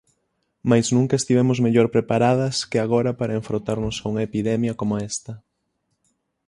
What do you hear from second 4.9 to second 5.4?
esta.